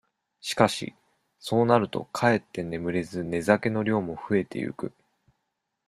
[0.39, 0.95] しかし、
[1.37, 4.91] そうなるとかえって眠れず寝酒の量もふえてゆく。